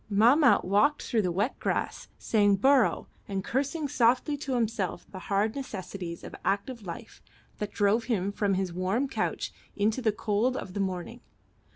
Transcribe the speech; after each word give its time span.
Mahmat 0.09 0.65
walked 0.65 1.03
through 1.03 1.21
the 1.21 1.31
wet 1.31 1.59
grass 1.59 2.07
saying 2.17 2.57
bourrouh, 2.57 3.05
and 3.27 3.43
cursing 3.43 3.87
softly 3.87 4.35
to 4.35 4.55
himself 4.55 5.05
the 5.11 5.19
hard 5.29 5.55
necessities 5.55 6.23
of 6.23 6.33
active 6.43 6.81
life 6.87 7.21
that 7.59 7.71
drove 7.71 8.05
him 8.05 8.31
from 8.31 8.55
his 8.55 8.73
warm 8.73 9.07
couch 9.07 9.53
into 9.75 10.01
the 10.01 10.11
cold 10.11 10.57
of 10.57 10.73
the 10.73 10.79
morning. 10.79 11.19